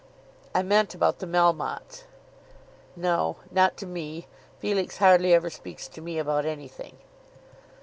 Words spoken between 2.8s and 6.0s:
"No; not to me. Felix hardly ever speaks